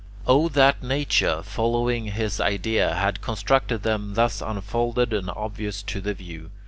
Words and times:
Oh 0.25 0.49
that 0.49 0.81
nature, 0.81 1.43
following 1.43 2.05
his 2.05 2.39
idea, 2.39 2.95
had 2.95 3.21
constructed 3.21 3.83
them 3.83 4.15
thus 4.15 4.41
unfolded 4.41 5.13
and 5.13 5.29
obvious 5.29 5.83
to 5.83 6.01
the 6.01 6.15
view! 6.15 6.49